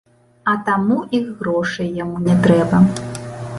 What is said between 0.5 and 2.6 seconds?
А таму і грошай яму не